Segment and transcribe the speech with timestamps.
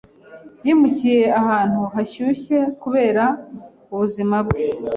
[0.65, 3.23] Yimukiye ahantu hashyushye kubera
[3.93, 4.63] ubuzima bwe.